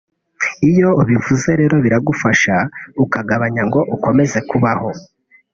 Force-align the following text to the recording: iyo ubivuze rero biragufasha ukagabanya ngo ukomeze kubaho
iyo 0.69 0.89
ubivuze 1.01 1.49
rero 1.61 1.75
biragufasha 1.85 2.55
ukagabanya 3.03 3.63
ngo 3.67 3.79
ukomeze 3.95 4.37
kubaho 4.49 4.89